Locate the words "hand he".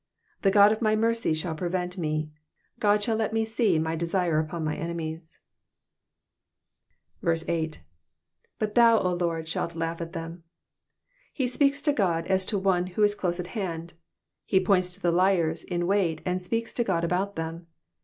13.53-14.59